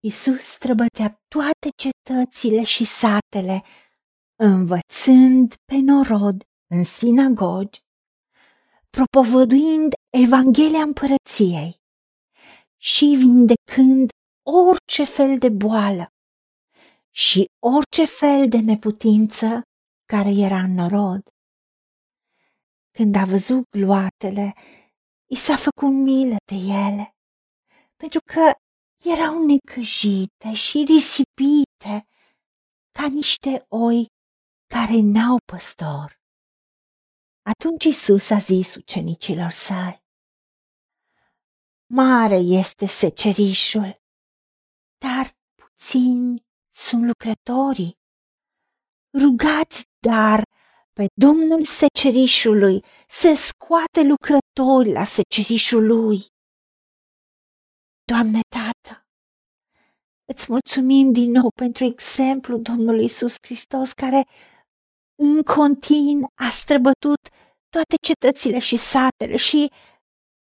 [0.00, 3.62] Isus străbătea toate cetățile și satele,
[4.40, 6.42] învățând pe norod
[6.74, 7.80] în sinagogi,
[8.90, 11.76] propovăduind Evanghelia împărăției
[12.76, 14.08] și vindecând
[14.46, 16.06] orice fel de boală
[17.10, 19.62] și orice fel de neputință
[20.12, 21.22] care era în norod.
[22.90, 24.54] Când a văzut gloatele,
[25.26, 27.16] i s-a făcut milă de ele,
[27.96, 28.52] pentru că
[29.04, 32.08] erau necăjite și risipite
[32.98, 34.06] ca niște oi
[34.74, 36.16] care n-au păstor.
[37.42, 40.06] Atunci Isus a zis ucenicilor săi,
[41.94, 44.00] Mare este secerișul,
[44.98, 47.96] dar puțini sunt lucrătorii.
[49.20, 50.42] Rugați dar
[50.92, 56.18] pe Domnul secerișului să scoate lucrători la secerișul lui.
[58.04, 58.67] Doamne Tată,
[60.32, 64.26] îți mulțumim din nou pentru exemplu Domnului Isus Hristos care
[65.22, 67.20] în continuu a străbătut
[67.68, 69.70] toate cetățile și satele și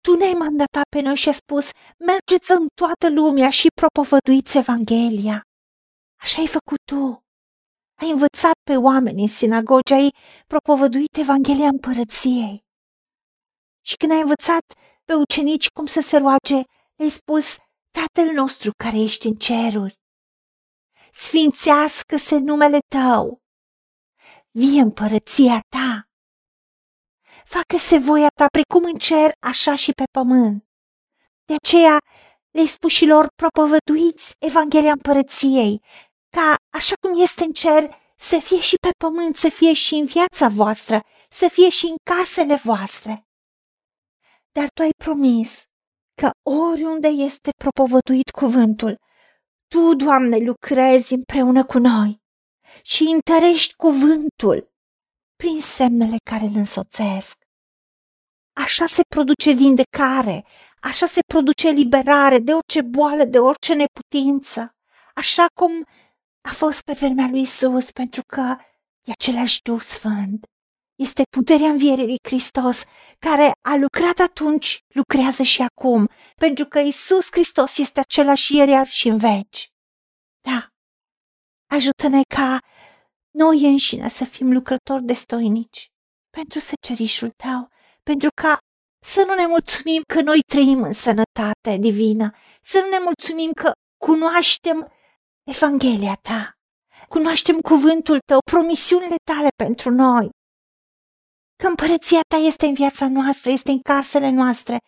[0.00, 5.42] tu ne-ai mandatat pe noi și a spus, mergeți în toată lumea și propovăduiți Evanghelia.
[6.22, 7.22] Așa ai făcut tu.
[8.00, 10.08] Ai învățat pe oameni în sinagogi, ai
[10.46, 12.64] propovăduit Evanghelia împărăției.
[13.86, 14.64] Și când ai învățat
[15.04, 16.60] pe ucenici cum să se roage,
[16.96, 17.56] le-ai spus,
[17.90, 19.98] Tatăl nostru care ești în ceruri,
[21.12, 23.42] sfințească-se numele tău,
[24.50, 26.04] vie împărăția ta,
[27.44, 30.64] facă-se voia ta precum în cer, așa și pe pământ.
[31.44, 31.98] De aceea
[32.50, 35.82] le-ai spus și lor, propovăduiți Evanghelia împărăției,
[36.36, 40.06] ca așa cum este în cer, să fie și pe pământ, să fie și în
[40.06, 43.26] viața voastră, să fie și în casele voastre.
[44.52, 45.62] Dar tu ai promis
[46.14, 48.98] că oriunde este propovăduit cuvântul,
[49.68, 52.20] tu, Doamne, lucrezi împreună cu noi
[52.82, 54.72] și întărești cuvântul
[55.36, 57.36] prin semnele care îl însoțesc.
[58.52, 60.44] Așa se produce vindecare,
[60.80, 64.74] așa se produce liberare de orice boală, de orice neputință,
[65.14, 65.84] așa cum
[66.40, 68.56] a fost pe vremea lui Isus, pentru că
[69.02, 70.46] e același Duh Sfânt.
[71.00, 72.84] Este puterea învierii lui Hristos,
[73.18, 78.96] care a lucrat atunci, lucrează și acum, pentru că Isus Hristos este același ieri, azi
[78.96, 79.68] și în veci.
[80.40, 80.66] Da,
[81.70, 82.58] ajută-ne ca
[83.30, 85.88] noi înșine să fim lucrători destoinici
[86.30, 87.68] pentru secerișul tău,
[88.02, 88.58] pentru ca
[89.04, 92.30] să nu ne mulțumim că noi trăim în sănătate divină,
[92.62, 93.72] să nu ne mulțumim că
[94.04, 94.92] cunoaștem
[95.42, 96.52] Evanghelia ta,
[97.08, 100.30] cunoaștem cuvântul tău, promisiunile tale pentru noi,
[101.60, 104.78] că împărăția ta este în viața noastră, este în casele noastre.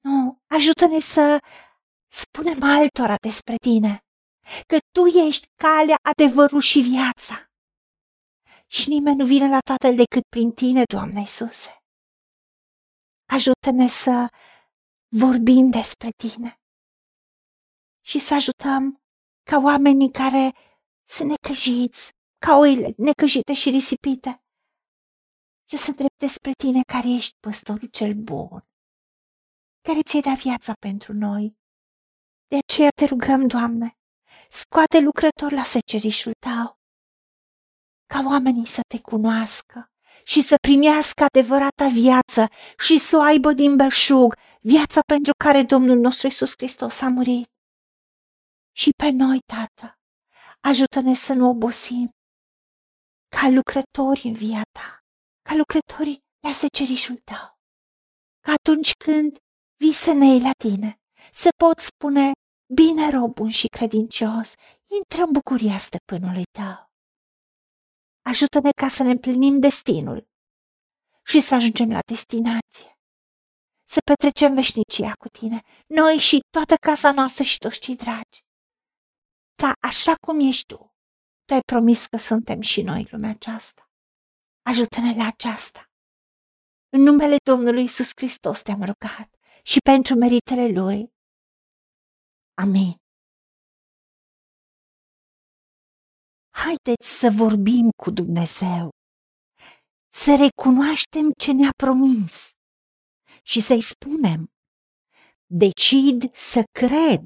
[0.00, 1.38] Nu, ajută-ne să
[2.12, 3.98] spunem altora despre tine,
[4.66, 7.36] că tu ești calea, adevărul și viața.
[8.66, 11.76] Și nimeni nu vine la Tatăl decât prin tine, Doamne Iisuse.
[13.32, 14.28] Ajută-ne să
[15.08, 16.60] vorbim despre tine
[18.04, 18.96] și să ajutăm
[19.50, 20.52] ca oamenii care
[21.08, 24.43] sunt necăjiți, ca oile necăjite și risipite,
[25.76, 28.66] să se îndrepte spre tine care ești păstorul cel bun,
[29.88, 31.56] care ți-ai dat viața pentru noi.
[32.46, 33.96] De aceea te rugăm, Doamne,
[34.50, 36.78] scoate lucrător la secerișul tău,
[38.06, 39.88] ca oamenii să te cunoască
[40.24, 42.48] și să primească adevărata viață
[42.84, 47.48] și să o aibă din belșug, viața pentru care Domnul nostru Iisus Hristos a murit.
[48.76, 49.98] Și pe noi, Tată,
[50.60, 52.08] ajută-ne să nu obosim,
[53.36, 55.03] ca lucrători în via ta,
[55.48, 57.58] ca lucrători la secerișul tău,
[58.44, 59.36] ca atunci când
[59.76, 61.00] vii să ne iei la tine,
[61.32, 62.32] să pot spune,
[62.74, 64.52] bine rob bun și credincios,
[64.98, 66.92] intră în bucuria stăpânului tău.
[68.22, 70.26] Ajută-ne ca să ne împlinim destinul
[71.24, 72.98] și să ajungem la destinație.
[73.88, 78.38] Să petrecem veșnicia cu tine, noi și toată casa noastră și toți cei dragi.
[79.62, 80.94] Ca așa cum ești tu,
[81.44, 83.83] tu ai promis că suntem și noi lumea aceasta.
[84.70, 85.82] Ajută-ne la aceasta.
[86.88, 89.28] În numele Domnului Isus Hristos te-am rugat
[89.62, 91.12] și pentru meritele Lui.
[92.62, 92.94] Amin.
[96.62, 98.88] Haideți să vorbim cu Dumnezeu,
[100.12, 102.50] să recunoaștem ce ne-a promis
[103.42, 104.40] și să-i spunem,
[105.46, 107.22] decid să cred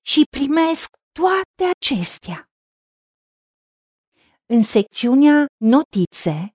[0.00, 2.44] și primesc toate acestea.
[4.46, 6.54] În secțiunea Notițe